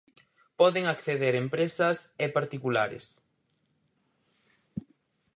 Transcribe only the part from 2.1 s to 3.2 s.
e particulares.